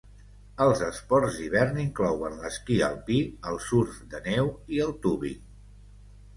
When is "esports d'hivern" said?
0.85-1.77